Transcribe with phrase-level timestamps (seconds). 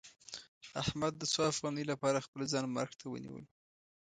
[0.81, 3.45] احمد د څو افغانیو لپاره خپل ځان مرګ ته ونیولو.